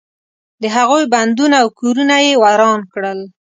[0.61, 3.19] د هغوی بندونه او کورونه یې وران کړل.